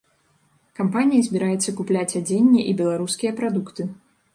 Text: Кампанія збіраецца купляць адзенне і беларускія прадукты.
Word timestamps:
Кампанія 0.79 1.27
збіраецца 1.29 1.75
купляць 1.83 2.09
адзенне 2.23 2.61
і 2.73 2.77
беларускія 2.85 3.31
прадукты. 3.43 3.93